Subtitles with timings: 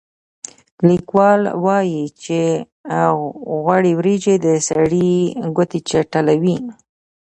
[0.87, 2.39] لیکوال وايي چې
[3.63, 5.11] غوړې وریجې د سړي
[5.55, 6.57] ګوتې چټلوي.